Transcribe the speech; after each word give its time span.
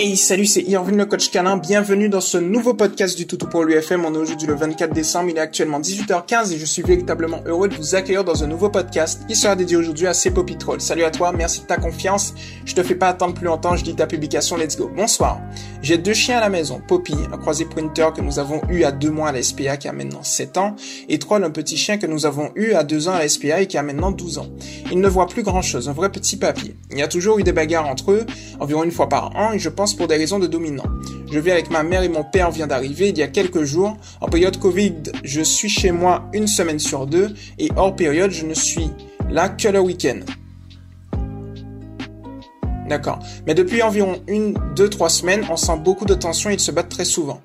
Hey 0.00 0.16
salut 0.16 0.46
c'est 0.46 0.62
Irvin 0.62 0.92
le 0.92 1.06
coach 1.06 1.28
canin, 1.28 1.56
bienvenue 1.56 2.08
dans 2.08 2.20
ce 2.20 2.38
nouveau 2.38 2.72
podcast 2.72 3.16
du 3.16 3.26
Toutou 3.26 3.48
pour 3.48 3.64
l'UFM, 3.64 4.04
on 4.04 4.14
est 4.14 4.18
aujourd'hui 4.18 4.46
le 4.46 4.54
24 4.54 4.94
décembre, 4.94 5.30
il 5.30 5.36
est 5.36 5.40
actuellement 5.40 5.80
18h15 5.80 6.52
et 6.52 6.56
je 6.56 6.64
suis 6.64 6.82
véritablement 6.82 7.42
heureux 7.46 7.66
de 7.66 7.74
vous 7.74 7.96
accueillir 7.96 8.22
dans 8.22 8.44
un 8.44 8.46
nouveau 8.46 8.68
podcast 8.68 9.22
qui 9.26 9.34
sera 9.34 9.56
dédié 9.56 9.76
aujourd'hui 9.76 10.06
à 10.06 10.14
ces 10.14 10.32
Trolls. 10.32 10.80
Salut 10.80 11.02
à 11.02 11.10
toi, 11.10 11.32
merci 11.32 11.62
de 11.62 11.66
ta 11.66 11.78
confiance, 11.78 12.32
je 12.64 12.76
te 12.76 12.82
fais 12.84 12.94
pas 12.94 13.08
attendre 13.08 13.34
plus 13.34 13.46
longtemps, 13.46 13.74
je 13.74 13.82
dis 13.82 13.96
ta 13.96 14.06
publication, 14.06 14.56
let's 14.56 14.76
go. 14.76 14.88
Bonsoir, 14.94 15.40
j'ai 15.82 15.98
deux 15.98 16.14
chiens 16.14 16.36
à 16.36 16.42
la 16.42 16.48
maison, 16.48 16.80
Poppy, 16.86 17.16
un 17.32 17.36
croisé 17.36 17.64
pointer 17.64 18.06
que 18.14 18.20
nous 18.20 18.38
avons 18.38 18.62
eu 18.68 18.84
à 18.84 18.92
deux 18.92 19.10
mois 19.10 19.30
à 19.30 19.32
la 19.32 19.42
SPA 19.42 19.78
qui 19.78 19.88
a 19.88 19.92
maintenant 19.92 20.22
7 20.22 20.58
ans, 20.58 20.76
et 21.08 21.18
Troll, 21.18 21.42
un 21.42 21.50
petit 21.50 21.76
chien 21.76 21.98
que 21.98 22.06
nous 22.06 22.24
avons 22.24 22.52
eu 22.54 22.70
à 22.74 22.84
deux 22.84 23.08
ans 23.08 23.14
à 23.14 23.18
la 23.18 23.28
SPA 23.28 23.62
et 23.62 23.66
qui 23.66 23.76
a 23.76 23.82
maintenant 23.82 24.12
12 24.12 24.38
ans. 24.38 24.46
Il 24.92 25.00
ne 25.00 25.08
voit 25.08 25.26
plus 25.26 25.42
grand 25.42 25.62
chose, 25.62 25.88
un 25.88 25.92
vrai 25.92 26.12
petit 26.12 26.36
papier. 26.36 26.76
Il 26.92 26.98
y 26.98 27.02
a 27.02 27.08
toujours 27.08 27.40
eu 27.40 27.42
des 27.42 27.52
bagarres 27.52 27.88
entre 27.88 28.12
eux, 28.12 28.26
environ 28.60 28.84
une 28.84 28.92
fois 28.92 29.08
par 29.08 29.34
an, 29.34 29.54
et 29.54 29.58
je 29.58 29.68
pense 29.68 29.87
pour 29.94 30.08
des 30.08 30.16
raisons 30.16 30.38
de 30.38 30.46
dominant. 30.46 30.84
Je 31.30 31.38
vis 31.38 31.50
avec 31.50 31.70
ma 31.70 31.82
mère 31.82 32.02
et 32.02 32.08
mon 32.08 32.24
père 32.24 32.50
vient 32.50 32.66
d'arriver 32.66 33.10
il 33.10 33.18
y 33.18 33.22
a 33.22 33.28
quelques 33.28 33.64
jours. 33.64 33.96
En 34.20 34.28
période 34.28 34.58
Covid, 34.58 34.94
je 35.24 35.42
suis 35.42 35.68
chez 35.68 35.90
moi 35.90 36.28
une 36.32 36.46
semaine 36.46 36.78
sur 36.78 37.06
deux 37.06 37.34
et 37.58 37.70
hors 37.76 37.94
période, 37.94 38.30
je 38.30 38.46
ne 38.46 38.54
suis 38.54 38.90
là 39.30 39.48
que 39.48 39.68
le 39.68 39.80
week-end. 39.80 40.20
D'accord. 42.88 43.18
Mais 43.46 43.54
depuis 43.54 43.82
environ 43.82 44.20
une, 44.26 44.58
deux, 44.74 44.88
trois 44.88 45.10
semaines, 45.10 45.44
on 45.50 45.56
sent 45.56 45.78
beaucoup 45.84 46.06
de 46.06 46.14
tension 46.14 46.50
et 46.50 46.54
ils 46.54 46.60
se 46.60 46.70
battent 46.70 46.88
très 46.88 47.04
souvent. 47.04 47.40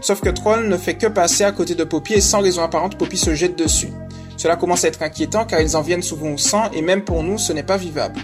Sauf 0.00 0.20
que 0.20 0.30
Troll 0.30 0.68
ne 0.68 0.76
fait 0.76 0.94
que 0.94 1.06
passer 1.06 1.44
à 1.44 1.52
côté 1.52 1.76
de 1.76 1.84
Poppy 1.84 2.14
et 2.14 2.20
sans 2.20 2.40
raison 2.40 2.62
apparente, 2.62 2.98
Poppy 2.98 3.16
se 3.16 3.36
jette 3.36 3.56
dessus. 3.56 3.92
Cela 4.36 4.56
commence 4.56 4.84
à 4.84 4.88
être 4.88 5.02
inquiétant 5.02 5.44
car 5.44 5.60
ils 5.60 5.76
en 5.76 5.82
viennent 5.82 6.02
souvent 6.02 6.32
au 6.32 6.38
sang 6.38 6.68
et 6.72 6.82
même 6.82 7.04
pour 7.04 7.22
nous, 7.22 7.38
ce 7.38 7.52
n'est 7.52 7.62
pas 7.62 7.76
vivable. 7.76 8.18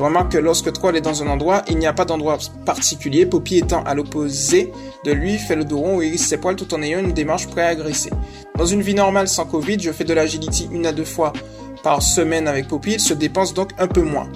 Je 0.00 0.04
remarque 0.06 0.32
que 0.32 0.38
lorsque 0.38 0.72
Troll 0.72 0.96
est 0.96 1.02
dans 1.02 1.22
un 1.22 1.26
endroit, 1.26 1.62
il 1.68 1.76
n'y 1.76 1.86
a 1.86 1.92
pas 1.92 2.06
d'endroit 2.06 2.38
particulier, 2.64 3.26
Poppy 3.26 3.58
étant 3.58 3.84
à 3.84 3.92
l'opposé 3.92 4.72
de 5.04 5.12
lui, 5.12 5.36
fait 5.36 5.56
le 5.56 5.66
dos 5.66 5.76
rond 5.76 5.96
ou 5.98 6.02
hérisse 6.02 6.26
ses 6.26 6.38
poils 6.38 6.56
tout 6.56 6.72
en 6.72 6.80
ayant 6.80 7.00
une 7.00 7.12
démarche 7.12 7.48
prêt 7.48 7.64
à 7.64 7.66
agresser. 7.66 8.08
Dans 8.56 8.64
une 8.64 8.80
vie 8.80 8.94
normale 8.94 9.28
sans 9.28 9.44
Covid, 9.44 9.78
je 9.78 9.92
fais 9.92 10.04
de 10.04 10.14
l'agility 10.14 10.70
une 10.72 10.86
à 10.86 10.92
deux 10.92 11.04
fois 11.04 11.34
par 11.82 12.00
semaine 12.00 12.48
avec 12.48 12.66
Poppy, 12.66 12.92
il 12.92 13.00
se 13.00 13.12
dépense 13.12 13.52
donc 13.52 13.72
un 13.76 13.88
peu 13.88 14.00
moins. 14.00 14.32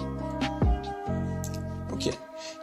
Ok. 1.95 2.11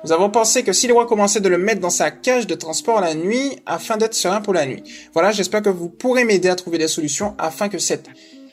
Nous 0.03 0.11
avons 0.11 0.29
pensé 0.29 0.61
que 0.61 0.71
s'il 0.71 0.93
recommençait 0.93 1.41
de 1.41 1.49
le 1.49 1.57
mettre 1.57 1.81
dans 1.81 1.89
sa 1.89 2.11
cage 2.11 2.45
de 2.45 2.53
transport 2.53 3.01
la 3.01 3.15
nuit 3.15 3.63
afin 3.65 3.97
d'être 3.97 4.13
serein 4.13 4.41
pour 4.41 4.53
la 4.53 4.67
nuit. 4.67 4.83
Voilà, 5.15 5.31
j'espère 5.31 5.63
que 5.63 5.69
vous 5.69 5.89
pourrez 5.89 6.23
m'aider 6.23 6.49
à 6.49 6.55
trouver 6.55 6.77
des 6.77 6.87
solutions 6.87 7.33
afin 7.39 7.67
que 7.67 7.79
cette 7.79 8.09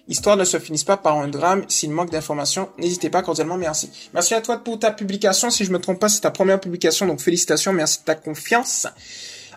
histoire 0.09 0.37
ne 0.37 0.45
se 0.45 0.59
finisse 0.59 0.85
pas 0.85 0.97
par 0.97 1.19
un 1.19 1.29
drame. 1.29 1.65
S'il 1.69 1.91
manque 1.91 2.11
d'informations, 2.11 2.69
n'hésitez 2.79 3.11
pas 3.11 3.23
cordialement, 3.23 3.57
merci. 3.57 3.91
Merci 4.15 4.35
à 4.35 4.41
toi 4.41 4.59
pour 4.59 4.79
ta 4.79 4.91
publication. 4.91 5.51
Si 5.51 5.65
je 5.65 5.73
me 5.73 5.79
trompe 5.79 6.01
pas, 6.01 6.09
c'est 6.09 6.21
ta 6.21 6.31
première 6.31 6.61
publication, 6.61 7.07
donc 7.07 7.21
félicitations, 7.21 7.73
merci 7.73 8.01
de 8.01 8.05
ta 8.05 8.15
confiance. 8.15 8.87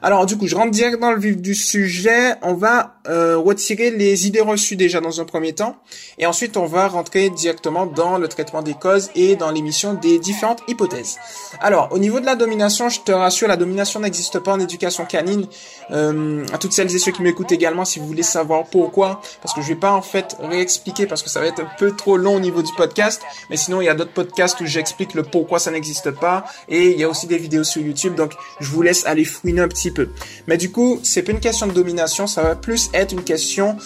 Alors 0.04 0.26
du 0.26 0.36
coup, 0.36 0.48
je 0.48 0.56
rentre 0.56 0.72
direct 0.72 1.00
dans 1.00 1.12
le 1.12 1.20
vif 1.20 1.38
du 1.38 1.54
sujet. 1.54 2.34
On 2.42 2.56
va 2.56 2.96
euh, 3.08 3.38
retirer 3.38 3.92
les 3.92 4.26
idées 4.26 4.42
reçues 4.42 4.76
déjà 4.76 5.00
dans 5.00 5.22
un 5.22 5.26
premier 5.26 5.54
temps, 5.54 5.78
et 6.18 6.26
ensuite 6.26 6.58
on 6.58 6.66
va 6.66 6.88
rentrer 6.88 7.30
directement 7.30 7.86
dans 7.86 8.18
le 8.18 8.28
traitement 8.28 8.64
des 8.64 8.74
causes 8.74 9.12
et 9.16 9.36
dans 9.36 9.52
l'émission 9.52 9.94
des 9.94 10.18
différentes 10.18 10.62
hypothèses. 10.68 11.18
Alors 11.60 11.90
au 11.92 12.00
niveau 12.00 12.20
de 12.20 12.26
la 12.26 12.36
domination, 12.36 12.90
je 12.90 13.02
te 13.02 13.12
rassure, 13.12 13.48
la 13.48 13.58
domination 13.58 14.00
n'existe 14.00 14.40
pas 14.40 14.54
en 14.54 14.60
éducation 14.60 15.06
canine. 15.06 15.46
Euh, 15.92 16.46
à 16.52 16.58
toutes 16.58 16.74
celles 16.74 16.94
et 16.96 17.00
ceux 17.00 17.12
qui 17.12 17.22
m'écoutent 17.22 17.52
également, 17.52 17.86
si 17.86 18.00
vous 18.00 18.08
voulez 18.08 18.24
savoir 18.24 18.66
pourquoi, 18.66 19.22
parce 19.42 19.54
que 19.54 19.62
je 19.62 19.68
vais 19.68 19.76
pas 19.76 19.92
en 19.92 20.02
fait 20.02 20.36
réexpliquer 20.40 21.06
parce 21.06 21.22
que 21.22 21.30
ça 21.30 21.40
va 21.40 21.46
être 21.46 21.62
un 21.62 21.70
peu 21.78 21.96
trop 21.96 22.18
long 22.18 22.36
au 22.36 22.40
niveau 22.40 22.64
du 22.64 22.72
podcast, 22.76 23.22
mais 23.50 23.58
sinon 23.58 23.82
il 23.82 23.86
y 23.86 23.90
a 23.90 23.94
d'autres 23.94 24.14
podcasts 24.14 24.60
où 24.62 24.66
j'explique 24.66 25.14
le 25.14 25.24
pourquoi 25.24 25.60
ça 25.60 25.70
n'existe 25.70 26.12
pas, 26.12 26.46
et 26.70 26.92
il 26.92 27.00
y 27.00 27.04
a 27.04 27.10
aussi 27.10 27.28
des 27.28 27.38
vidéos 27.38 27.64
sur 27.64 27.82
YouTube, 27.82 28.16
donc 28.16 28.34
je 28.60 28.70
vous 28.70 28.82
laisse 28.82 29.06
aller 29.06 29.26
fouiner 29.26 29.62
un 29.62 29.68
petit 29.68 29.91
peu. 29.92 30.10
Mais 30.48 30.58
du 30.58 30.72
coup, 30.72 31.00
c'est 31.04 31.22
pas 31.24 31.32
une 31.32 31.40
question 31.40 31.68
de 31.68 31.74
domination, 31.74 32.28
ça 32.28 32.42
va 32.42 32.56
plus 32.56 32.90
être 32.94 33.12
une 33.12 33.24
question, 33.24 33.78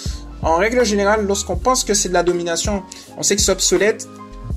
en 0.42 0.58
règle 0.58 0.86
générale, 0.86 1.26
lorsqu'on 1.26 1.56
pense 1.56 1.84
que 1.84 1.94
c'est 1.94 2.10
de 2.10 2.14
la 2.14 2.24
domination, 2.24 2.84
on 3.18 3.24
sait 3.24 3.36
que 3.36 3.42
c'est 3.42 3.52
obsolète, 3.52 4.08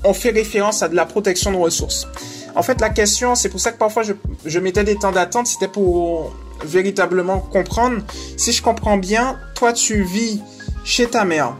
on 0.03 0.13
fait 0.13 0.29
référence 0.29 0.83
à 0.83 0.89
de 0.89 0.95
la 0.95 1.05
protection 1.05 1.51
de 1.51 1.57
ressources. 1.57 2.07
En 2.55 2.63
fait, 2.63 2.79
la 2.81 2.89
question, 2.89 3.35
c'est 3.35 3.49
pour 3.49 3.59
ça 3.59 3.71
que 3.71 3.77
parfois 3.77 4.03
je, 4.03 4.59
mettais 4.59 4.83
des 4.83 4.95
temps 4.95 5.11
d'attente, 5.11 5.47
c'était 5.47 5.67
pour 5.67 6.35
véritablement 6.63 7.39
comprendre. 7.39 8.03
Si 8.37 8.51
je 8.51 8.61
comprends 8.61 8.97
bien, 8.97 9.39
toi 9.55 9.73
tu 9.73 10.03
vis 10.03 10.41
chez 10.83 11.07
ta 11.07 11.25
mère 11.25 11.55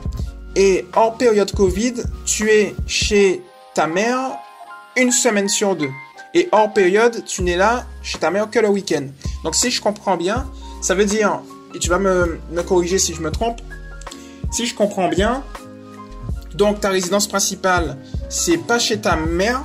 et 0.56 0.86
hors 0.96 1.16
période 1.16 1.52
Covid, 1.52 1.94
tu 2.26 2.50
es 2.50 2.76
chez 2.86 3.42
ta 3.74 3.88
mère 3.88 4.38
une 4.98 5.12
semaine 5.12 5.48
sur 5.48 5.76
deux. 5.76 5.90
Et 6.34 6.50
hors 6.52 6.74
période, 6.74 7.24
tu 7.26 7.42
n'es 7.44 7.56
là 7.56 7.86
chez 8.04 8.20
ta 8.20 8.30
mère 8.30 8.50
que 8.50 8.60
le 8.60 8.68
week-end. 8.68 9.08
Donc 9.44 9.56
si 9.56 9.72
je 9.72 9.82
comprends 9.82 10.18
bien, 10.18 10.50
ça 10.82 10.96
veut 10.96 11.06
dire, 11.06 11.42
et 11.74 11.80
tu 11.80 11.90
vas 11.90 12.00
me, 12.00 12.40
corriger 12.68 12.98
si 13.00 13.14
je 13.14 13.22
me 13.22 13.32
trompe, 13.32 13.62
si 14.52 14.66
je 14.66 14.76
comprends 14.76 15.10
bien, 15.10 15.44
donc 16.56 16.82
ta 16.82 16.90
résidence 16.90 17.28
principale, 17.28 17.98
c'est 18.30 18.58
pas 18.58 18.80
chez 18.80 19.00
ta 19.00 19.16
mère. 19.16 19.64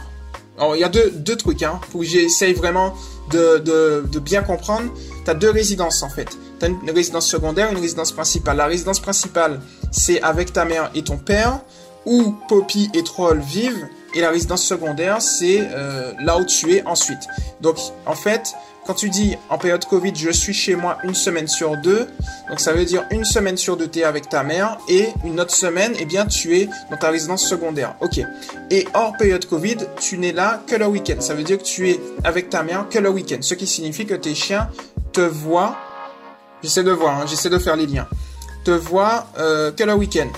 Alors 0.58 0.76
il 0.76 0.80
y 0.80 0.84
a 0.84 0.88
deux, 0.88 1.10
deux 1.10 1.36
trucs, 1.36 1.62
hein, 1.62 1.80
faut 1.90 2.00
que 2.00 2.04
j'essaye 2.04 2.52
vraiment 2.52 2.94
de, 3.30 3.58
de, 3.58 4.04
de, 4.10 4.18
bien 4.18 4.42
comprendre. 4.42 4.92
Tu 5.24 5.30
as 5.30 5.34
deux 5.34 5.50
résidences 5.50 6.02
en 6.02 6.10
fait. 6.10 6.28
Tu 6.60 6.66
as 6.66 6.68
une 6.68 6.90
résidence 6.90 7.26
secondaire 7.26 7.72
une 7.72 7.78
résidence 7.78 8.12
principale. 8.12 8.58
La 8.58 8.66
résidence 8.66 9.00
principale, 9.00 9.60
c'est 9.90 10.22
avec 10.22 10.52
ta 10.52 10.64
mère 10.64 10.90
et 10.94 11.02
ton 11.02 11.16
père, 11.16 11.60
où 12.04 12.36
Poppy 12.48 12.90
et 12.94 13.02
Troll 13.02 13.40
vivent. 13.40 13.86
Et 14.14 14.20
la 14.20 14.30
résidence 14.30 14.62
secondaire, 14.62 15.20
c'est 15.20 15.58
euh, 15.60 16.12
là 16.20 16.38
où 16.38 16.44
tu 16.44 16.72
es 16.74 16.84
ensuite. 16.86 17.26
Donc 17.60 17.76
en 18.06 18.14
fait, 18.14 18.54
quand 18.86 18.94
tu 18.94 19.08
dis 19.08 19.36
en 19.48 19.58
période 19.58 19.84
Covid, 19.84 20.12
je 20.14 20.30
suis 20.30 20.52
chez 20.52 20.76
moi 20.76 20.98
une 21.04 21.14
semaine 21.14 21.48
sur 21.48 21.76
deux, 21.76 22.06
donc 22.48 22.60
ça 22.60 22.72
veut 22.72 22.84
dire 22.84 23.04
une 23.10 23.24
semaine 23.24 23.56
sur 23.56 23.76
deux, 23.76 23.88
tu 23.88 24.00
es 24.00 24.04
avec 24.04 24.28
ta 24.28 24.42
mère, 24.42 24.78
et 24.88 25.08
une 25.24 25.40
autre 25.40 25.54
semaine, 25.54 25.94
eh 25.98 26.04
bien, 26.04 26.26
tu 26.26 26.58
es 26.58 26.68
dans 26.90 26.96
ta 26.96 27.10
résidence 27.10 27.46
secondaire. 27.46 27.96
Ok. 28.00 28.20
Et 28.70 28.86
hors 28.94 29.16
période 29.16 29.46
Covid, 29.46 29.78
tu 30.00 30.18
n'es 30.18 30.32
là 30.32 30.62
que 30.66 30.76
le 30.76 30.86
week-end. 30.86 31.20
Ça 31.20 31.34
veut 31.34 31.42
dire 31.44 31.58
que 31.58 31.64
tu 31.64 31.90
es 31.90 32.00
avec 32.24 32.50
ta 32.50 32.62
mère 32.62 32.86
que 32.88 32.98
le 32.98 33.08
week-end. 33.08 33.38
Ce 33.40 33.54
qui 33.54 33.66
signifie 33.66 34.06
que 34.06 34.14
tes 34.14 34.34
chiens 34.34 34.68
te 35.12 35.20
voient. 35.20 35.76
J'essaie 36.62 36.82
de 36.82 36.90
voir, 36.90 37.20
hein, 37.20 37.24
j'essaie 37.26 37.50
de 37.50 37.58
faire 37.58 37.76
les 37.76 37.86
liens. 37.86 38.06
Te 38.64 38.70
voient 38.70 39.26
euh, 39.38 39.72
que 39.72 39.84
le 39.84 39.94
week-end. 39.94 40.28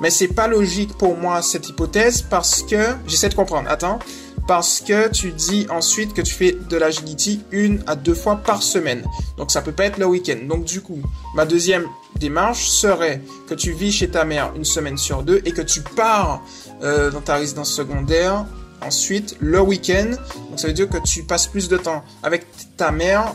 Mais 0.00 0.10
c'est 0.10 0.28
pas 0.28 0.46
logique 0.46 0.96
pour 0.98 1.16
moi 1.16 1.42
cette 1.42 1.68
hypothèse 1.68 2.22
parce 2.22 2.62
que 2.62 2.94
j'essaie 3.06 3.28
de 3.28 3.34
comprendre. 3.34 3.68
Attends 3.70 3.98
parce 4.46 4.80
que 4.80 5.08
tu 5.08 5.32
dis 5.32 5.66
ensuite 5.70 6.14
que 6.14 6.22
tu 6.22 6.32
fais 6.32 6.52
de 6.52 6.76
l'agility 6.76 7.42
une 7.50 7.82
à 7.86 7.96
deux 7.96 8.14
fois 8.14 8.36
par 8.36 8.62
semaine. 8.62 9.04
Donc 9.36 9.50
ça 9.50 9.62
peut 9.62 9.72
pas 9.72 9.84
être 9.84 9.98
le 9.98 10.06
week-end. 10.06 10.38
Donc 10.46 10.64
du 10.64 10.80
coup, 10.80 11.00
ma 11.34 11.44
deuxième 11.44 11.84
démarche 12.16 12.68
serait 12.68 13.20
que 13.48 13.54
tu 13.54 13.72
vis 13.72 13.92
chez 13.92 14.08
ta 14.08 14.24
mère 14.24 14.52
une 14.56 14.64
semaine 14.64 14.96
sur 14.96 15.22
deux 15.22 15.42
et 15.44 15.52
que 15.52 15.62
tu 15.62 15.80
pars 15.80 16.42
euh, 16.82 17.10
dans 17.10 17.20
ta 17.20 17.36
résidence 17.36 17.72
secondaire 17.72 18.46
ensuite 18.82 19.36
le 19.40 19.60
week-end. 19.60 20.10
Donc 20.50 20.60
ça 20.60 20.68
veut 20.68 20.74
dire 20.74 20.88
que 20.88 20.98
tu 20.98 21.22
passes 21.24 21.46
plus 21.46 21.68
de 21.68 21.76
temps 21.76 22.04
avec 22.22 22.46
ta 22.76 22.90
mère 22.90 23.34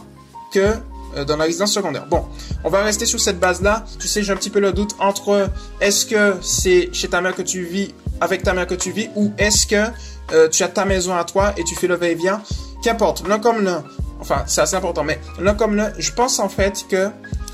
que 0.53 0.75
euh, 1.15 1.25
dans 1.25 1.35
la 1.35 1.43
résidence 1.43 1.73
secondaire. 1.73 2.05
Bon, 2.07 2.25
on 2.63 2.69
va 2.69 2.83
rester 2.83 3.05
sur 3.05 3.19
cette 3.19 3.39
base-là. 3.39 3.85
Tu 3.99 4.07
sais, 4.07 4.23
j'ai 4.23 4.31
un 4.31 4.37
petit 4.37 4.49
peu 4.49 4.59
le 4.59 4.71
doute 4.71 4.95
entre 4.99 5.49
est-ce 5.81 6.05
que 6.05 6.35
c'est 6.41 6.89
chez 6.93 7.09
ta 7.09 7.19
mère 7.19 7.35
que 7.35 7.41
tu 7.41 7.63
vis, 7.63 7.93
avec 8.21 8.43
ta 8.43 8.53
mère 8.53 8.67
que 8.67 8.75
tu 8.75 8.91
vis, 8.91 9.09
ou 9.15 9.33
est-ce 9.37 9.67
que 9.67 9.91
euh, 10.31 10.47
tu 10.47 10.63
as 10.63 10.69
ta 10.69 10.85
maison 10.85 11.15
à 11.15 11.25
toi 11.25 11.53
et 11.57 11.63
tu 11.63 11.75
fais 11.75 11.87
le 11.87 11.95
va-et-vient? 11.95 12.41
Qu'importe, 12.83 13.27
l'un 13.27 13.39
comme 13.39 13.63
l'un. 13.63 13.83
Enfin, 14.19 14.43
c'est 14.47 14.61
assez 14.61 14.75
important, 14.75 15.03
mais 15.03 15.19
l'un 15.39 15.55
comme 15.55 15.75
l'un, 15.75 15.91
je 15.97 16.11
pense 16.11 16.39
en 16.39 16.47
fait 16.47 16.85
que 16.87 17.09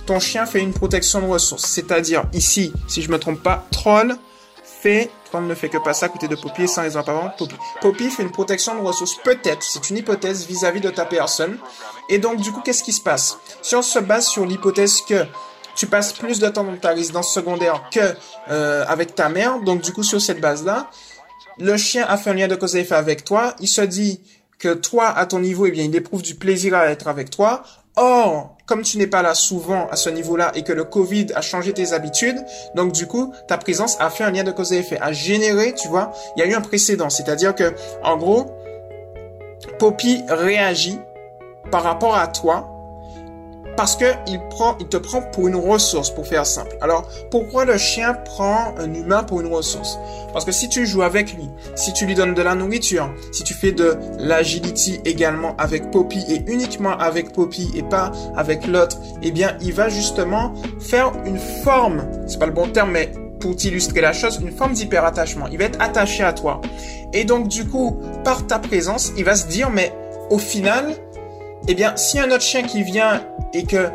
ton 0.05 0.19
chien 0.19 0.45
fait 0.45 0.59
une 0.59 0.73
protection 0.73 1.21
de 1.21 1.25
ressources. 1.25 1.65
C'est-à-dire, 1.65 2.25
ici, 2.33 2.73
si 2.87 3.01
je 3.01 3.09
me 3.09 3.17
trompe 3.17 3.41
pas, 3.41 3.65
Troll 3.71 4.15
fait, 4.63 5.09
Troll 5.25 5.45
ne 5.45 5.55
fait 5.55 5.69
que 5.69 5.77
passer 5.77 6.05
à 6.05 6.09
côté 6.09 6.27
de 6.27 6.35
Poppy 6.35 6.67
sans 6.67 6.81
raison 6.81 6.99
apparente, 6.99 7.37
Poppy. 7.37 7.55
Poppy 7.81 8.09
fait 8.09 8.23
une 8.23 8.31
protection 8.31 8.75
de 8.75 8.85
ressources, 8.85 9.15
peut-être, 9.23 9.63
c'est 9.63 9.89
une 9.89 9.97
hypothèse 9.97 10.45
vis-à-vis 10.45 10.81
de 10.81 10.89
ta 10.89 11.05
personne. 11.05 11.57
Et 12.09 12.19
donc, 12.19 12.39
du 12.41 12.51
coup, 12.51 12.61
qu'est-ce 12.61 12.83
qui 12.83 12.93
se 12.93 13.01
passe? 13.01 13.37
Si 13.61 13.75
on 13.75 13.81
se 13.81 13.99
base 13.99 14.27
sur 14.27 14.45
l'hypothèse 14.45 15.01
que 15.01 15.25
tu 15.77 15.85
passes 15.85 16.11
plus 16.11 16.39
de 16.39 16.47
temps 16.49 16.63
dans 16.63 16.75
ta 16.75 16.89
résidence 16.89 17.31
secondaire 17.31 17.83
que 17.91 17.99
euh, 18.49 18.83
avec 18.87 19.13
ta 19.15 19.29
mère, 19.29 19.59
donc 19.59 19.81
du 19.81 19.93
coup, 19.93 20.03
sur 20.03 20.19
cette 20.19 20.41
base-là, 20.41 20.89
le 21.59 21.77
chien 21.77 22.05
a 22.07 22.17
fait 22.17 22.31
un 22.31 22.33
lien 22.33 22.47
de 22.47 22.55
cause 22.55 22.75
à 22.75 22.79
effet 22.79 22.95
avec 22.95 23.23
toi, 23.23 23.55
il 23.61 23.67
se 23.67 23.81
dit 23.81 24.19
que 24.57 24.73
toi, 24.73 25.07
à 25.07 25.27
ton 25.27 25.39
niveau, 25.39 25.67
eh 25.67 25.71
bien, 25.71 25.83
il 25.83 25.95
éprouve 25.95 26.23
du 26.23 26.33
plaisir 26.33 26.73
à 26.75 26.87
être 26.87 27.07
avec 27.07 27.29
toi. 27.29 27.61
Or, 27.95 28.57
comme 28.65 28.81
tu 28.81 28.97
n'es 28.97 29.07
pas 29.07 29.21
là 29.21 29.35
souvent 29.35 29.87
à 29.89 29.95
ce 29.95 30.09
niveau-là 30.09 30.51
et 30.55 30.63
que 30.63 30.73
le 30.73 30.83
Covid 30.83 31.27
a 31.35 31.41
changé 31.41 31.73
tes 31.73 31.93
habitudes, 31.93 32.43
donc 32.75 32.91
du 32.91 33.05
coup, 33.05 33.33
ta 33.47 33.57
présence 33.57 33.97
a 33.99 34.09
fait 34.09 34.23
un 34.23 34.31
lien 34.31 34.43
de 34.43 34.51
cause 34.51 34.73
à 34.73 34.77
effet, 34.77 34.97
a 34.99 35.11
généré, 35.11 35.73
tu 35.75 35.87
vois, 35.87 36.11
il 36.35 36.39
y 36.39 36.43
a 36.43 36.47
eu 36.47 36.55
un 36.55 36.61
précédent. 36.61 37.11
C'est-à-dire 37.11 37.53
que, 37.53 37.75
en 38.03 38.17
gros, 38.17 38.47
Poppy 39.77 40.23
réagit 40.27 40.99
par 41.69 41.83
rapport 41.83 42.15
à 42.15 42.27
toi 42.27 42.76
parce 43.77 43.95
que 43.95 44.05
il 44.27 44.39
prend, 44.49 44.75
il 44.79 44.87
te 44.87 44.97
prend 44.97 45.21
pour 45.21 45.47
une 45.47 45.55
ressource, 45.55 46.09
pour 46.09 46.27
faire 46.27 46.45
simple. 46.45 46.75
Alors, 46.81 47.07
pourquoi 47.29 47.63
le 47.63 47.77
chien 47.77 48.13
prend 48.13 48.73
un 48.77 48.93
humain 48.93 49.23
pour 49.23 49.39
une 49.39 49.53
ressource? 49.53 49.97
Parce 50.33 50.43
que 50.43 50.51
si 50.51 50.67
tu 50.67 50.85
joues 50.85 51.03
avec 51.03 51.33
lui, 51.33 51.47
si 51.75 51.93
tu 51.93 52.05
lui 52.05 52.15
donnes 52.15 52.33
de 52.33 52.41
la 52.41 52.55
nourriture, 52.55 53.09
si 53.31 53.43
tu 53.43 53.53
fais 53.53 53.71
de 53.71 53.97
l'agility 54.17 54.99
également 55.05 55.55
avec 55.57 55.91
Poppy 55.91 56.25
et 56.27 56.43
uniquement 56.51 56.97
avec 56.97 57.31
Poppy 57.31 57.71
et 57.75 57.83
pas 57.83 58.11
avec 58.35 58.65
l'autre, 58.65 58.97
eh 59.21 59.31
bien, 59.31 59.55
il 59.61 59.73
va 59.73 59.89
justement 59.89 60.53
faire 60.79 61.11
une 61.25 61.39
forme, 61.63 62.03
c'est 62.27 62.39
pas 62.39 62.47
le 62.47 62.53
bon 62.53 62.67
terme, 62.69 62.91
mais 62.91 63.11
pour 63.39 63.55
t'illustrer 63.55 64.01
la 64.01 64.13
chose, 64.13 64.39
une 64.41 64.51
forme 64.51 64.73
d'hyperattachement. 64.73 65.45
Il 65.51 65.59
va 65.59 65.65
être 65.65 65.79
attaché 65.79 66.23
à 66.23 66.33
toi. 66.33 66.61
Et 67.13 67.23
donc, 67.23 67.47
du 67.47 67.67
coup, 67.67 68.01
par 68.23 68.47
ta 68.47 68.57
présence, 68.57 69.11
il 69.15 69.23
va 69.23 69.35
se 69.35 69.45
dire, 69.45 69.69
mais 69.69 69.93
au 70.29 70.39
final, 70.39 70.93
eh 71.67 71.75
bien, 71.75 71.95
si 71.95 72.19
un 72.19 72.31
autre 72.31 72.41
chien 72.41 72.63
qui 72.63 72.83
vient 72.83 73.21
et 73.53 73.63
que 73.63 73.89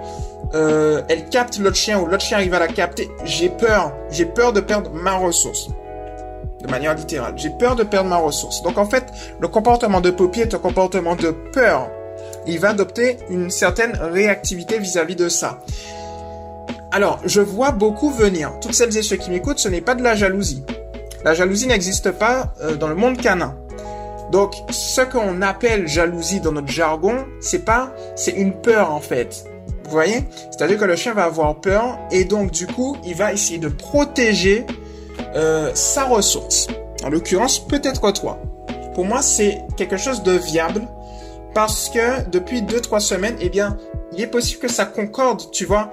euh, 0.54 1.02
elle 1.08 1.28
capte 1.28 1.58
l'autre 1.58 1.76
chien 1.76 1.98
ou 1.98 2.06
l'autre 2.06 2.24
chien 2.24 2.36
arrive 2.36 2.54
à 2.54 2.58
la 2.58 2.68
capter, 2.68 3.10
j'ai 3.24 3.48
peur. 3.48 3.92
J'ai 4.10 4.26
peur 4.26 4.52
de 4.52 4.60
perdre 4.60 4.90
ma 4.92 5.14
ressource. 5.14 5.68
De 6.60 6.70
manière 6.70 6.94
littérale. 6.94 7.34
J'ai 7.36 7.50
peur 7.50 7.74
de 7.74 7.82
perdre 7.82 8.10
ma 8.10 8.18
ressource. 8.18 8.62
Donc 8.62 8.78
en 8.78 8.84
fait, 8.84 9.06
le 9.40 9.48
comportement 9.48 10.00
de 10.00 10.10
Poppy 10.10 10.42
est 10.42 10.54
un 10.54 10.58
comportement 10.58 11.16
de 11.16 11.30
peur. 11.30 11.90
Il 12.46 12.60
va 12.60 12.70
adopter 12.70 13.18
une 13.30 13.50
certaine 13.50 13.96
réactivité 13.96 14.78
vis-à-vis 14.78 15.16
de 15.16 15.28
ça. 15.28 15.60
Alors, 16.90 17.20
je 17.24 17.40
vois 17.40 17.70
beaucoup 17.70 18.10
venir. 18.10 18.52
Toutes 18.60 18.74
celles 18.74 18.96
et 18.96 19.02
ceux 19.02 19.16
qui 19.16 19.30
m'écoutent, 19.30 19.58
ce 19.58 19.68
n'est 19.68 19.80
pas 19.80 19.94
de 19.94 20.02
la 20.02 20.14
jalousie. 20.14 20.62
La 21.24 21.32
jalousie 21.34 21.66
n'existe 21.66 22.10
pas 22.10 22.52
euh, 22.60 22.74
dans 22.74 22.88
le 22.88 22.94
monde 22.94 23.16
canin. 23.16 23.56
Donc, 24.32 24.54
ce 24.70 25.02
qu'on 25.02 25.42
appelle 25.42 25.86
jalousie 25.86 26.40
dans 26.40 26.52
notre 26.52 26.68
jargon, 26.68 27.26
c'est 27.38 27.66
pas, 27.66 27.94
c'est 28.16 28.30
une 28.30 28.54
peur 28.54 28.90
en 28.90 29.00
fait. 29.00 29.44
Vous 29.84 29.90
voyez? 29.90 30.24
C'est-à-dire 30.50 30.78
que 30.78 30.86
le 30.86 30.96
chien 30.96 31.12
va 31.12 31.24
avoir 31.24 31.60
peur 31.60 31.98
et 32.10 32.24
donc 32.24 32.50
du 32.50 32.66
coup, 32.66 32.96
il 33.04 33.14
va 33.14 33.34
essayer 33.34 33.58
de 33.58 33.68
protéger 33.68 34.64
euh, 35.36 35.70
sa 35.74 36.04
ressource. 36.04 36.66
En 37.04 37.10
l'occurrence, 37.10 37.58
peut-être 37.58 38.10
toi. 38.12 38.38
Pour 38.94 39.04
moi, 39.04 39.20
c'est 39.20 39.58
quelque 39.76 39.98
chose 39.98 40.22
de 40.22 40.32
viable 40.32 40.88
parce 41.54 41.90
que 41.90 42.26
depuis 42.30 42.62
2-3 42.62 43.00
semaines, 43.00 43.36
eh 43.38 43.50
bien, 43.50 43.76
il 44.12 44.22
est 44.22 44.28
possible 44.28 44.62
que 44.62 44.68
ça 44.68 44.86
concorde, 44.86 45.50
tu 45.50 45.66
vois. 45.66 45.90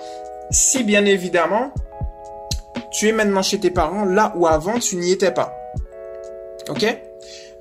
Si 0.50 0.86
bien 0.86 1.04
évidemment, 1.04 1.74
tu 2.90 3.10
es 3.10 3.12
maintenant 3.12 3.42
chez 3.42 3.60
tes 3.60 3.70
parents 3.70 4.06
là 4.06 4.32
où 4.38 4.48
avant 4.48 4.80
tu 4.80 4.96
n'y 4.96 5.12
étais 5.12 5.32
pas. 5.32 5.54
Ok? 6.70 6.86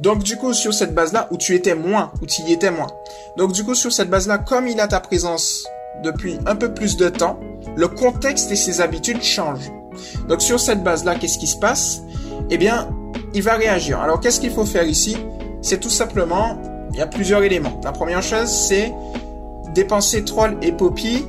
Donc 0.01 0.23
du 0.23 0.37
coup, 0.37 0.53
sur 0.53 0.73
cette 0.73 0.95
base-là, 0.95 1.29
où 1.31 1.37
tu 1.37 1.55
étais 1.55 1.75
moins, 1.75 2.13
où 2.23 2.27
tu 2.27 2.43
y 2.43 2.53
étais 2.53 2.71
moins. 2.71 2.89
Donc 3.37 3.53
du 3.53 3.65
coup, 3.65 3.75
sur 3.75 3.93
cette 3.93 4.11
base-là, 4.11 4.39
comme 4.39 4.69
il 4.69 4.81
a 4.81 4.87
ta 4.89 5.01
présence 5.01 5.67
depuis 6.05 6.39
un 6.47 6.55
peu 6.55 6.73
plus 6.73 6.97
de 6.97 7.09
temps, 7.09 7.41
le 7.77 7.89
contexte 7.89 8.53
et 8.53 8.57
ses 8.57 8.81
habitudes 8.81 9.23
changent. 9.23 9.71
Donc 10.29 10.43
sur 10.43 10.61
cette 10.61 10.85
base-là, 10.85 11.17
qu'est-ce 11.17 11.39
qui 11.39 11.49
se 11.49 11.57
passe? 11.57 12.03
Eh 12.51 12.57
bien, 12.57 12.89
il 13.35 13.43
va 13.43 13.55
réagir. 13.55 14.01
Alors 14.01 14.21
qu'est-ce 14.21 14.41
qu'il 14.41 14.53
faut 14.53 14.65
faire 14.65 14.85
ici? 14.85 15.17
C'est 15.61 15.81
tout 15.81 15.91
simplement, 15.91 16.57
il 16.93 16.99
y 16.99 17.03
a 17.03 17.07
plusieurs 17.07 17.43
éléments. 17.43 17.81
La 17.83 17.93
première 17.93 18.23
chose, 18.23 18.49
c'est 18.49 18.93
dépenser 19.75 20.25
Troll 20.25 20.57
et 20.63 20.73
Poppy, 20.73 21.25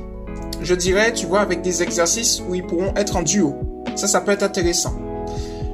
je 0.62 0.74
dirais, 0.74 1.12
tu 1.12 1.26
vois, 1.26 1.40
avec 1.40 1.62
des 1.62 1.82
exercices 1.82 2.40
où 2.48 2.54
ils 2.54 2.64
pourront 2.64 2.94
être 2.94 3.16
en 3.16 3.22
duo. 3.22 3.56
Ça, 3.96 4.06
ça 4.06 4.20
peut 4.20 4.30
être 4.30 4.44
intéressant. 4.44 4.94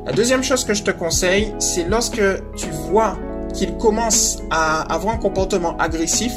La 0.07 0.13
deuxième 0.13 0.45
chose 0.45 0.65
que 0.65 0.73
je 0.73 0.85
te 0.85 0.93
conseille, 0.93 1.53
c'est 1.59 1.83
lorsque 1.83 2.23
tu 2.57 2.71
vois 2.71 3.19
qu'il 3.53 3.77
commence 3.77 4.39
à 4.51 4.83
avoir 4.95 5.17
un 5.17 5.19
comportement 5.19 5.77
agressif, 5.79 6.33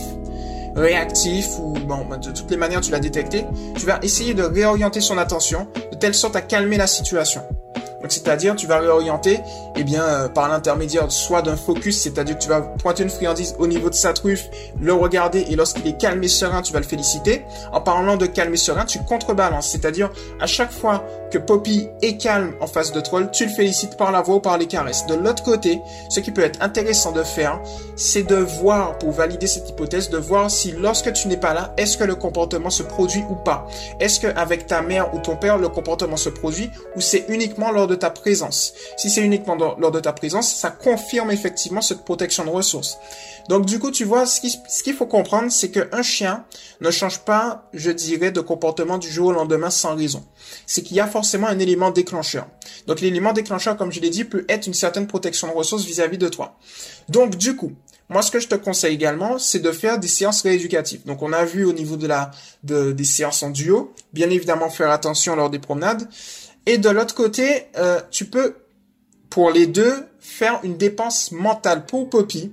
réactif 0.75 1.47
ou 1.59 1.73
bon, 1.73 2.03
de 2.17 2.31
toutes 2.31 2.49
les 2.49 2.57
manières 2.57 2.81
tu 2.81 2.89
l'as 2.89 2.99
détecté, 2.99 3.45
tu 3.77 3.85
vas 3.85 3.99
essayer 4.01 4.33
de 4.33 4.41
réorienter 4.41 5.01
son 5.01 5.19
attention 5.19 5.67
de 5.91 5.97
telle 5.97 6.15
sorte 6.15 6.35
à 6.35 6.41
calmer 6.41 6.77
la 6.77 6.87
situation. 6.87 7.43
Donc 8.01 8.11
c'est-à-dire 8.11 8.55
tu 8.55 8.67
vas 8.67 8.79
réorienter 8.79 9.39
eh 9.75 9.83
bien 9.83 10.03
euh, 10.03 10.27
par 10.29 10.49
l'intermédiaire 10.49 11.11
soit 11.11 11.41
d'un 11.41 11.57
focus, 11.57 12.01
c'est-à-dire 12.01 12.37
que 12.37 12.43
tu 12.43 12.49
vas 12.49 12.61
pointer 12.61 13.03
une 13.03 13.09
friandise 13.09 13.55
au 13.59 13.67
niveau 13.67 13.89
de 13.89 13.95
sa 13.95 14.13
truffe, 14.13 14.45
le 14.79 14.93
regarder 14.93 15.45
et 15.49 15.55
lorsqu'il 15.55 15.87
est 15.87 15.97
calme 15.97 16.23
et 16.23 16.27
serein, 16.27 16.61
tu 16.61 16.73
vas 16.73 16.79
le 16.79 16.85
féliciter. 16.85 17.45
En 17.71 17.81
parlant 17.81 18.17
de 18.17 18.25
calme 18.25 18.53
et 18.53 18.57
serein, 18.57 18.85
tu 18.85 18.99
contrebalances, 18.99 19.69
c'est-à-dire 19.69 20.09
à 20.39 20.47
chaque 20.47 20.71
fois 20.71 21.03
que 21.31 21.37
Poppy 21.37 21.87
est 22.01 22.17
calme 22.17 22.53
en 22.59 22.67
face 22.67 22.91
de 22.91 22.99
Troll, 23.01 23.29
tu 23.31 23.45
le 23.45 23.51
félicites 23.51 23.97
par 23.97 24.11
la 24.11 24.21
voix 24.21 24.35
ou 24.35 24.39
par 24.39 24.57
les 24.57 24.65
caresses. 24.65 25.05
De 25.05 25.13
l'autre 25.13 25.43
côté, 25.43 25.79
ce 26.09 26.19
qui 26.19 26.31
peut 26.31 26.41
être 26.41 26.61
intéressant 26.61 27.11
de 27.11 27.23
faire, 27.23 27.61
c'est 27.95 28.23
de 28.23 28.35
voir, 28.35 28.97
pour 28.97 29.11
valider 29.11 29.47
cette 29.47 29.69
hypothèse, 29.69 30.09
de 30.09 30.17
voir 30.17 30.49
si 30.49 30.71
lorsque 30.71 31.13
tu 31.13 31.27
n'es 31.27 31.37
pas 31.37 31.53
là, 31.53 31.73
est-ce 31.77 31.97
que 31.97 32.03
le 32.03 32.15
comportement 32.15 32.69
se 32.69 32.83
produit 32.83 33.23
ou 33.29 33.35
pas. 33.35 33.67
Est-ce 33.99 34.19
qu'avec 34.19 34.67
ta 34.67 34.81
mère 34.81 35.13
ou 35.13 35.19
ton 35.19 35.35
père, 35.35 35.57
le 35.57 35.69
comportement 35.69 36.17
se 36.17 36.29
produit 36.29 36.69
ou 36.95 37.01
c'est 37.01 37.25
uniquement 37.29 37.71
lors 37.71 37.87
de 37.89 37.95
ta 37.95 38.09
présence. 38.09 38.73
Si 38.97 39.09
c'est 39.09 39.21
uniquement 39.21 39.55
lors 39.55 39.91
de 39.91 39.99
ta 39.99 40.13
présence, 40.13 40.55
ça 40.55 40.71
confirme 40.71 41.31
effectivement 41.31 41.81
cette 41.81 42.05
protection 42.05 42.45
de 42.45 42.49
ressources. 42.49 42.97
Donc 43.49 43.65
du 43.65 43.79
coup, 43.79 43.91
tu 43.91 44.05
vois, 44.05 44.25
ce 44.25 44.39
qu'il 44.83 44.93
faut 44.93 45.07
comprendre, 45.07 45.51
c'est 45.51 45.71
qu'un 45.71 46.01
chien 46.01 46.45
ne 46.81 46.91
change 46.91 47.19
pas, 47.19 47.67
je 47.73 47.91
dirais, 47.91 48.31
de 48.31 48.41
comportement 48.41 48.97
du 48.97 49.09
jour 49.09 49.27
au 49.27 49.31
lendemain 49.31 49.69
sans 49.69 49.95
raison. 49.95 50.23
C'est 50.65 50.83
qu'il 50.83 50.95
y 50.97 50.99
a 50.99 51.07
forcément 51.07 51.47
un 51.47 51.59
élément 51.59 51.91
déclencheur. 51.91 52.47
Donc 52.87 53.01
l'élément 53.01 53.33
déclencheur, 53.33 53.75
comme 53.75 53.91
je 53.91 53.99
l'ai 53.99 54.09
dit, 54.09 54.23
peut 54.23 54.45
être 54.47 54.67
une 54.67 54.73
certaine 54.73 55.07
protection 55.07 55.47
de 55.47 55.53
ressources 55.53 55.83
vis-à-vis 55.83 56.17
-vis 56.17 56.21
de 56.21 56.29
toi. 56.29 56.57
Donc 57.09 57.35
du 57.35 57.55
coup, 57.55 57.73
moi, 58.11 58.23
ce 58.23 58.31
que 58.31 58.39
je 58.39 58.47
te 58.47 58.55
conseille 58.55 58.95
également, 58.95 59.37
c'est 59.37 59.59
de 59.59 59.71
faire 59.71 59.99
des 59.99 60.07
séances 60.07 60.41
rééducatives. 60.41 61.01
Donc, 61.05 61.21
on 61.21 61.31
a 61.31 61.45
vu 61.45 61.63
au 61.63 61.73
niveau 61.73 61.95
de 61.95 62.07
la 62.07 62.31
de, 62.63 62.91
des 62.91 63.03
séances 63.03 63.43
en 63.43 63.51
duo, 63.51 63.93
bien 64.13 64.31
évidemment 64.31 64.69
faire 64.71 64.89
attention 64.89 65.35
lors 65.35 65.51
des 65.51 65.59
promenades. 65.59 66.09
Et 66.65 66.77
de 66.77 66.89
l'autre 66.89 67.15
côté, 67.15 67.65
euh, 67.77 67.99
tu 68.11 68.25
peux, 68.25 68.55
pour 69.29 69.51
les 69.51 69.67
deux, 69.67 70.05
faire 70.19 70.59
une 70.63 70.77
dépense 70.77 71.31
mentale 71.31 71.85
pour 71.85 72.09
Poppy 72.09 72.51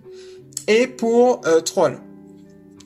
et 0.68 0.86
pour 0.86 1.42
euh, 1.46 1.60
Troll. 1.60 2.00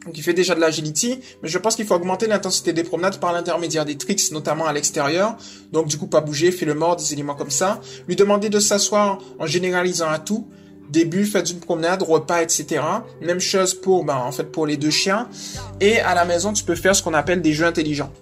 Donc 0.07 0.17
il 0.17 0.23
fait 0.23 0.33
déjà 0.33 0.55
de 0.55 0.61
l'agility, 0.61 1.21
mais 1.43 1.49
je 1.49 1.59
pense 1.59 1.77
qu'il 1.77 1.85
faut 1.85 1.95
augmenter 1.95 2.27
l'intensité 2.27 2.73
des 2.73 2.85
promenades 2.85 3.21
par 3.21 3.33
l'intermédiaire 3.33 3.85
des 3.85 3.99
tricks, 3.99 4.33
notamment 4.33 4.67
à 4.67 4.73
l'extérieur. 4.73 5.37
Donc 5.73 5.89
du 5.89 5.99
coup 5.99 6.07
pas 6.07 6.23
bouger, 6.23 6.51
fait 6.53 6.65
le 6.65 6.75
mort, 6.75 6.97
des 6.97 7.13
éléments 7.13 7.35
comme 7.35 7.51
ça. 7.51 7.81
Lui 8.09 8.17
demander 8.17 8.49
de 8.49 8.59
s'asseoir 8.59 9.19
en 9.39 9.47
généralisant 9.47 10.09
à 10.09 10.19
tout. 10.19 10.49
Début, 10.91 11.25
faites 11.25 11.51
une 11.51 11.61
promenade, 11.61 12.03
repas, 12.03 12.43
etc. 12.43 12.83
Même 13.21 13.41
chose 13.41 13.75
pour, 13.75 14.05
ben, 14.05 14.17
en 14.17 14.33
fait, 14.33 14.45
pour 14.45 14.67
les 14.67 14.77
deux 14.77 14.91
chiens. 14.91 15.29
Et 15.81 16.01
à 16.01 16.15
la 16.15 16.25
maison, 16.25 16.53
tu 16.53 16.65
peux 16.65 16.75
faire 16.75 16.97
ce 16.97 17.03
qu'on 17.03 17.15
appelle 17.15 17.43
des 17.43 17.53
jeux 17.53 17.67
intelligents. 17.67 18.13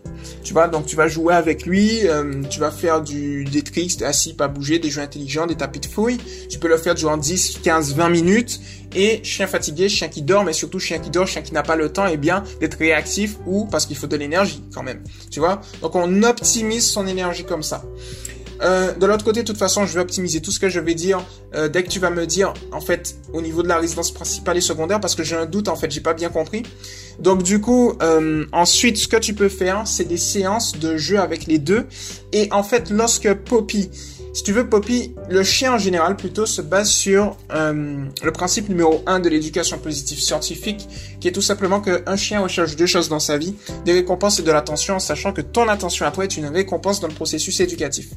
Tu 0.42 0.52
vois, 0.52 0.68
donc 0.68 0.86
tu 0.86 0.96
vas 0.96 1.08
jouer 1.08 1.34
avec 1.34 1.66
lui, 1.66 2.06
euh, 2.06 2.42
tu 2.48 2.60
vas 2.60 2.70
faire 2.70 3.02
du, 3.02 3.44
des 3.44 3.62
tricks, 3.62 4.02
assis, 4.02 4.34
pas 4.34 4.48
bouger, 4.48 4.78
des 4.78 4.90
jeux 4.90 5.00
intelligents, 5.00 5.46
des 5.46 5.56
tapis 5.56 5.80
de 5.80 5.86
fouille. 5.86 6.18
Tu 6.48 6.58
peux 6.58 6.68
le 6.68 6.76
faire 6.76 6.94
durant 6.94 7.16
10, 7.16 7.60
15, 7.62 7.94
20 7.94 8.08
minutes. 8.10 8.60
Et 8.94 9.20
chien 9.22 9.46
fatigué, 9.46 9.88
chien 9.88 10.08
qui 10.08 10.22
dort, 10.22 10.44
mais 10.44 10.54
surtout 10.54 10.78
chien 10.78 10.98
qui 10.98 11.10
dort, 11.10 11.26
chien 11.26 11.42
qui 11.42 11.52
n'a 11.52 11.62
pas 11.62 11.76
le 11.76 11.90
temps, 11.90 12.06
et 12.06 12.12
eh 12.14 12.16
bien 12.16 12.42
d'être 12.60 12.78
réactif 12.78 13.36
ou 13.46 13.66
parce 13.66 13.84
qu'il 13.84 13.96
faut 13.96 14.06
de 14.06 14.16
l'énergie 14.16 14.64
quand 14.72 14.82
même. 14.82 15.02
Tu 15.30 15.40
vois? 15.40 15.60
Donc 15.82 15.94
on 15.94 16.22
optimise 16.22 16.88
son 16.88 17.06
énergie 17.06 17.44
comme 17.44 17.62
ça. 17.62 17.84
Euh, 18.62 18.92
de 18.92 19.06
l'autre 19.06 19.24
côté, 19.24 19.42
de 19.42 19.46
toute 19.46 19.58
façon, 19.58 19.86
je 19.86 19.94
vais 19.94 20.00
optimiser 20.00 20.40
tout 20.40 20.50
ce 20.50 20.60
que 20.60 20.68
je 20.68 20.80
vais 20.80 20.94
dire 20.94 21.24
euh, 21.54 21.68
dès 21.68 21.82
que 21.82 21.88
tu 21.88 21.98
vas 21.98 22.10
me 22.10 22.26
dire, 22.26 22.52
en 22.72 22.80
fait, 22.80 23.16
au 23.32 23.40
niveau 23.40 23.62
de 23.62 23.68
la 23.68 23.78
résidence 23.78 24.10
principale 24.10 24.56
et 24.56 24.60
secondaire, 24.60 25.00
parce 25.00 25.14
que 25.14 25.22
j'ai 25.22 25.36
un 25.36 25.46
doute, 25.46 25.68
en 25.68 25.76
fait, 25.76 25.90
j'ai 25.90 26.00
pas 26.00 26.14
bien 26.14 26.28
compris. 26.28 26.62
Donc, 27.18 27.42
du 27.42 27.60
coup, 27.60 27.94
euh, 28.02 28.44
ensuite, 28.52 28.96
ce 28.96 29.08
que 29.08 29.16
tu 29.16 29.34
peux 29.34 29.48
faire, 29.48 29.82
c'est 29.86 30.04
des 30.04 30.16
séances 30.16 30.78
de 30.78 30.96
jeu 30.96 31.18
avec 31.18 31.46
les 31.46 31.58
deux. 31.58 31.86
Et 32.32 32.48
en 32.52 32.62
fait, 32.62 32.90
lorsque 32.90 33.32
Poppy 33.34 33.90
si 34.38 34.44
tu 34.44 34.52
veux, 34.52 34.68
Poppy, 34.68 35.16
le 35.28 35.42
chien 35.42 35.72
en 35.72 35.78
général 35.78 36.14
plutôt 36.14 36.46
se 36.46 36.62
base 36.62 36.88
sur 36.88 37.36
euh, 37.52 38.04
le 38.22 38.30
principe 38.30 38.68
numéro 38.68 39.02
un 39.04 39.18
de 39.18 39.28
l'éducation 39.28 39.78
positive 39.78 40.20
scientifique, 40.20 40.88
qui 41.18 41.26
est 41.26 41.32
tout 41.32 41.42
simplement 41.42 41.80
qu'un 41.80 42.14
chien 42.14 42.38
recherche 42.40 42.76
deux 42.76 42.86
choses 42.86 43.08
dans 43.08 43.18
sa 43.18 43.36
vie, 43.36 43.56
des 43.84 43.94
récompenses 43.94 44.38
et 44.38 44.44
de 44.44 44.52
l'attention, 44.52 44.94
en 44.94 44.98
sachant 45.00 45.32
que 45.32 45.40
ton 45.40 45.66
attention 45.66 46.06
à 46.06 46.12
toi 46.12 46.22
est 46.22 46.36
une 46.36 46.46
récompense 46.46 47.00
dans 47.00 47.08
le 47.08 47.14
processus 47.14 47.58
éducatif. 47.58 48.10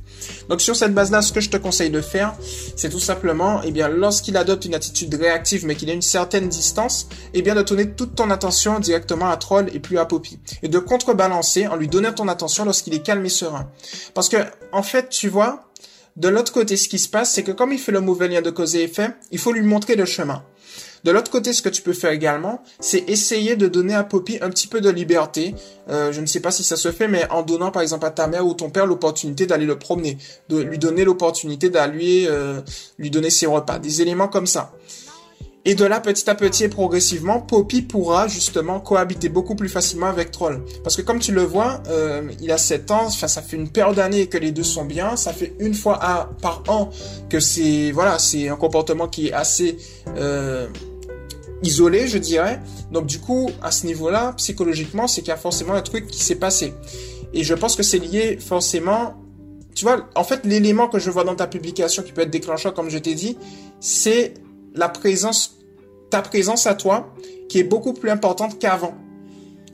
Donc 0.48 0.62
sur 0.62 0.76
cette 0.76 0.94
base-là, 0.94 1.24
ce 1.24 1.34
que 1.34 1.42
je 1.42 1.50
te 1.50 1.58
conseille 1.58 1.90
de 1.90 2.02
faire, 2.02 2.36
c'est 2.76 2.90
tout 2.90 3.00
simplement, 3.00 3.62
eh 3.64 3.72
bien, 3.72 3.88
lorsqu'il 3.88 4.38
adopte 4.38 4.66
une 4.66 4.76
attitude 4.76 5.12
réactive, 5.16 5.66
mais 5.66 5.74
qu'il 5.74 5.90
a 5.90 5.94
une 5.94 6.04
certaine 6.04 6.50
distance, 6.50 7.08
eh 7.34 7.42
bien, 7.42 7.56
de 7.56 7.64
tourner 7.64 7.94
toute 7.94 8.14
ton 8.14 8.30
attention 8.30 8.80
directement 8.80 9.32
à 9.32 9.38
Troll 9.38 9.72
et 9.74 9.80
plus 9.80 9.98
à 9.98 10.06
Poppy. 10.06 10.38
Et 10.62 10.68
de 10.68 10.78
contrebalancer 10.78 11.66
en 11.66 11.78
lui 11.78 11.88
donnant 11.88 12.14
ton 12.14 12.28
attention 12.28 12.64
lorsqu'il 12.64 12.94
est 12.94 13.02
calme 13.02 13.26
et 13.26 13.30
serein. 13.30 13.72
Parce 14.14 14.30
que, 14.30 14.38
en 14.72 14.84
fait, 14.84 15.10
tu 15.10 15.28
vois, 15.28 15.71
de 16.18 16.28
l'autre 16.28 16.52
côté, 16.52 16.76
ce 16.76 16.90
qui 16.90 17.00
se 17.00 17.10
passe, 17.10 17.32
c'est 17.34 17.44
que 17.44 17.52
comme 17.52 17.72
il 17.72 17.80
fait 17.80 17.92
le 17.92 18.02
mauvais 18.02 18.28
lien 18.28 18.42
de 18.42 18.50
cause 18.50 18.76
et 18.76 18.84
effet, 18.84 19.10
il 19.32 19.40
faut 19.40 19.54
lui 19.54 19.62
montrer 19.62 19.96
le 19.96 20.06
chemin. 20.06 20.44
De 21.04 21.12
l'autre 21.12 21.32
côté, 21.32 21.52
ce 21.52 21.62
que 21.62 21.70
tu 21.70 21.82
peux 21.82 21.94
faire 21.94 22.12
également, 22.12 22.62
c'est 22.80 23.10
essayer 23.10 23.56
de 23.56 23.68
donner 23.68 23.96
à 23.96 24.04
Poppy 24.04 24.38
un 24.42 24.50
petit 24.50 24.68
peu 24.68 24.82
de 24.82 24.90
liberté. 24.90 25.56
Euh, 25.90 26.12
je 26.12 26.22
ne 26.22 26.28
sais 26.28 26.42
pas 26.42 26.52
si 26.52 26.64
ça 26.64 26.76
se 26.76 26.92
fait, 26.92 27.08
mais 27.08 27.28
en 27.32 27.42
donnant 27.42 27.72
par 27.72 27.82
exemple 27.82 28.06
à 28.06 28.12
ta 28.12 28.28
mère 28.28 28.46
ou 28.46 28.54
ton 28.54 28.70
père 28.70 28.86
l'opportunité 28.86 29.48
d'aller 29.48 29.66
le 29.66 29.80
promener, 29.80 30.18
de 30.50 30.60
lui 30.60 30.78
donner 30.78 31.04
l'opportunité 31.04 31.70
d'aller 31.70 32.28
euh, 32.30 32.62
lui 33.00 33.10
donner 33.10 33.32
ses 33.32 33.48
repas, 33.48 33.80
des 33.80 34.02
éléments 34.02 34.28
comme 34.28 34.46
ça. 34.46 34.74
Et 35.64 35.76
de 35.76 35.86
là, 35.86 36.00
petit 36.00 36.28
à 36.28 36.34
petit 36.34 36.64
et 36.64 36.70
progressivement, 36.70 37.40
Poppy 37.40 37.84
pourra 37.84 38.28
justement 38.28 38.80
cohabiter 38.80 39.30
beaucoup 39.30 39.56
plus 39.56 39.70
facilement 39.70 40.08
avec 40.08 40.32
Troll. 40.32 40.64
Parce 40.84 40.96
que 40.96 41.04
comme 41.04 41.20
tu 41.20 41.32
le 41.32 41.44
vois, 41.44 41.84
euh, 41.88 42.32
il 42.42 42.52
a 42.52 42.58
7 42.58 42.90
ans, 42.90 43.06
enfin 43.06 43.28
ça 43.28 43.44
fait 43.44 43.58
une 43.58 43.70
paire 43.70 43.94
d'années 43.94 44.26
que 44.26 44.40
les 44.40 44.52
deux 44.52 44.64
sont 44.64 44.86
bien, 44.86 45.16
ça 45.16 45.34
fait 45.34 45.54
une 45.60 45.76
fois 45.76 46.00
à, 46.04 46.30
par 46.42 46.64
an 46.68 46.90
que 47.30 47.40
c'est 47.40 47.92
voilà, 47.92 48.18
c'est 48.18 48.50
un 48.50 48.56
comportement 48.56 49.08
qui 49.08 49.28
est 49.28 49.34
assez 49.34 49.78
euh, 50.18 50.68
isolé, 51.62 52.08
je 52.08 52.18
dirais. 52.18 52.60
Donc 52.92 53.06
du 53.06 53.20
coup, 53.20 53.52
à 53.62 53.70
ce 53.70 53.86
niveau-là, 53.86 54.34
psychologiquement, 54.38 55.08
c'est 55.08 55.22
qu'il 55.22 55.30
y 55.30 55.34
a 55.34 55.38
forcément 55.38 55.74
un 55.74 55.84
truc 55.84 56.08
qui 56.08 56.24
s'est 56.24 56.36
passé. 56.36 56.74
Et 57.36 57.44
je 57.44 57.54
pense 57.54 57.76
que 57.76 57.84
c'est 57.84 58.00
lié 58.00 58.40
forcément 58.40 59.16
tu 59.74 59.86
vois, 59.86 60.10
en 60.16 60.26
fait, 60.26 60.46
l'élément 60.46 60.90
que 60.90 61.00
je 61.00 61.10
vois 61.10 61.24
dans 61.24 61.34
ta 61.36 61.48
publication 61.48 62.04
qui 62.04 62.12
peut 62.12 62.22
être 62.22 62.30
déclencheur, 62.30 62.74
comme 62.74 62.90
je 62.90 62.98
t'ai 62.98 63.16
dit, 63.16 63.38
c'est 63.80 64.34
la 64.76 64.90
présence, 64.90 65.58
ta 66.10 66.22
présence 66.22 66.68
à 66.68 66.76
toi, 66.76 67.14
qui 67.50 67.60
est 67.60 67.64
beaucoup 67.64 67.94
plus 67.94 68.10
importante 68.10 68.60
qu'avant. 68.60 68.96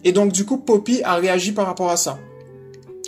Et 0.03 0.11
donc, 0.11 0.31
du 0.31 0.45
coup, 0.45 0.57
Poppy 0.57 1.01
a 1.03 1.15
réagi 1.15 1.51
par 1.51 1.65
rapport 1.65 1.89
à 1.89 1.97
ça. 1.97 2.17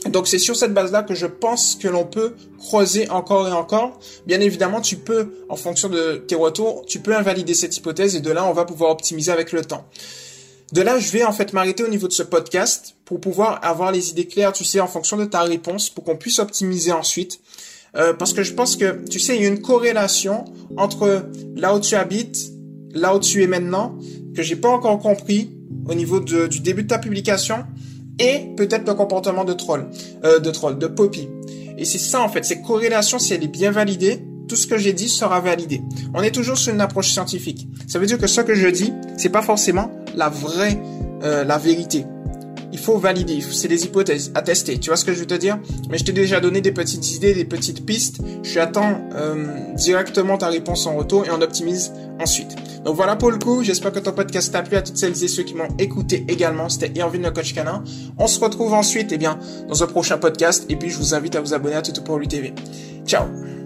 Donc, 0.08 0.27
c'est 0.27 0.39
sur 0.39 0.55
cette 0.55 0.74
base-là 0.74 1.03
que 1.03 1.13
je 1.13 1.25
pense 1.25 1.75
que 1.75 1.88
l'on 1.88 2.05
peut 2.05 2.36
croiser 2.58 3.10
encore 3.10 3.48
et 3.48 3.51
encore. 3.51 4.00
Bien 4.25 4.39
évidemment, 4.39 4.79
tu 4.79 4.96
peux, 4.96 5.34
en 5.50 5.55
fonction 5.55 5.89
de 5.89 6.24
tes 6.27 6.36
retours, 6.36 6.86
tu 6.86 7.00
peux 7.00 7.15
invalider 7.15 7.53
cette 7.53 7.75
hypothèse 7.75 8.15
et 8.15 8.22
de 8.22 8.31
là, 8.31 8.46
on 8.46 8.53
va 8.53 8.65
pouvoir 8.65 8.91
optimiser 8.91 9.31
avec 9.31 9.51
le 9.51 9.63
temps. 9.63 9.86
De 10.72 10.81
là, 10.81 11.00
je 11.00 11.12
vais 11.12 11.24
en 11.24 11.34
fait 11.34 11.51
m'arrêter 11.51 11.84
au 11.84 11.88
niveau 11.88 12.08
de 12.08 12.13
ce 12.13 12.24
podcast 12.24 12.96
pour 13.03 13.19
pouvoir 13.19 13.60
avoir 13.63 13.91
les 13.91 14.12
idées 14.12 14.27
claires, 14.27 14.53
tu 14.53 14.63
sais, 14.63 14.79
en 14.79 14.88
fonction 14.88 15.17
de 15.17 15.25
ta 15.25 15.41
réponse, 15.41 15.89
pour 15.89 16.03
qu'on 16.03 16.15
puisse 16.15 16.39
optimiser 16.39 16.91
ensuite. 16.91 17.41
Euh, 17.96 18.13
parce 18.13 18.34
que 18.34 18.43
je 18.43 18.53
pense 18.53 18.75
que, 18.75 19.05
tu 19.08 19.19
sais, 19.19 19.36
il 19.36 19.41
y 19.41 19.46
a 19.46 19.50
une 19.50 19.62
corrélation 19.62 20.46
entre 20.77 21.29
là 21.55 21.75
où 21.75 21.79
tu 21.79 21.96
habites, 21.96 22.51
là 22.93 23.15
où 23.15 23.19
tu 23.19 23.43
es 23.43 23.48
maintenant, 23.48 23.98
que 24.36 24.43
j'ai 24.43 24.55
pas 24.55 24.69
encore 24.69 25.00
compris 25.00 25.51
au 25.88 25.96
niveau 25.96 26.19
du 26.19 26.60
début 26.60 26.84
de 26.84 26.88
ta 26.88 27.00
publication, 27.00 27.65
et 28.19 28.53
peut-être 28.58 28.88
le 28.88 28.93
comportement 28.93 29.46
de 29.46 29.53
troll, 29.53 29.88
euh, 30.24 30.39
de 30.39 30.51
troll, 30.51 30.77
de 30.77 30.88
Poppy. 30.88 31.27
Et 31.77 31.86
c'est 31.86 31.98
ça 31.98 32.22
en 32.22 32.29
fait, 32.29 32.43
cette 32.43 32.62
corrélation, 32.63 33.17
si 33.17 33.34
elle 33.34 33.43
est 33.43 33.48
bien 33.48 33.72
validée, 33.72 34.19
tout 34.48 34.55
ce 34.55 34.67
que 34.67 34.77
j'ai 34.77 34.93
dit 34.93 35.10
sera 35.10 35.39
validé. 35.39 35.81
On 36.13 36.22
est 36.22 36.31
toujours 36.31 36.58
sur 36.58 36.74
une 36.74 36.81
approche 36.81 37.12
scientifique. 37.12 37.67
Ça 37.88 38.00
veut 38.00 38.08
dire 38.08 38.17
que 38.17 38.27
ce 38.27 38.41
que 38.41 38.55
je 38.55 38.67
dis, 38.67 38.91
c'est 39.17 39.29
pas 39.29 39.43
forcément 39.43 39.91
la 40.15 40.27
vraie, 40.27 40.79
euh, 41.24 41.43
la 41.43 41.58
vérité 41.58 42.05
il 42.79 42.81
faut 42.81 42.98
valider, 42.98 43.41
c'est 43.41 43.67
des 43.67 43.83
hypothèses 43.83 44.31
à 44.36 44.41
tester, 44.41 44.79
tu 44.79 44.89
vois 44.89 44.95
ce 44.95 45.03
que 45.03 45.13
je 45.13 45.19
veux 45.19 45.27
te 45.27 45.33
dire? 45.33 45.59
Mais 45.89 45.98
je 45.98 46.05
t'ai 46.05 46.13
déjà 46.13 46.39
donné 46.39 46.62
des 46.62 46.71
petites 46.71 47.12
idées, 47.13 47.33
des 47.33 47.43
petites 47.43 47.86
pistes, 47.86 48.21
j'attends 48.41 49.01
euh, 49.15 49.74
directement 49.75 50.38
ta 50.38 50.48
réponse 50.48 50.88
en 50.88 50.95
retour 50.95 51.25
et 51.25 51.29
on 51.31 51.41
optimise 51.41 51.91
ensuite. 52.21 52.55
Donc 52.86 52.95
voilà 52.95 53.17
pour 53.17 53.31
le 53.31 53.38
coup, 53.38 53.63
j'espère 53.63 53.91
que 53.91 54.00
ton 54.00 54.13
podcast 54.13 54.53
t'a 54.53 54.62
plu 54.62 54.77
à 54.77 54.81
toutes 54.81 54.95
celles 54.95 55.21
et 55.24 55.27
ceux 55.27 55.43
qui 55.43 55.55
m'ont 55.55 55.67
écouté 55.77 56.25
également, 56.29 56.69
c'était 56.69 56.98
Irvine 56.98 57.24
le 57.24 57.31
coach 57.31 57.53
canin. 57.53 57.83
On 58.17 58.27
se 58.27 58.39
retrouve 58.39 58.74
ensuite 58.74 59.12
eh 59.12 59.17
bien, 59.17 59.38
dans 59.67 59.83
un 59.83 59.88
prochain 59.88 60.17
podcast 60.17 60.65
et 60.69 60.77
puis 60.77 60.89
je 60.89 60.98
vous 60.98 61.13
invite 61.13 61.36
à 61.36 61.41
vous 61.41 61.53
abonner 61.53 61.75
à 61.75 61.81
Tuto 61.81 62.01
TV. 62.29 62.53
Ciao 63.05 63.59